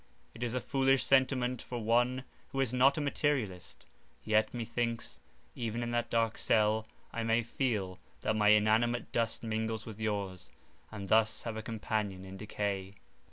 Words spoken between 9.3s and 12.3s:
mingles with yours, and thus have a companion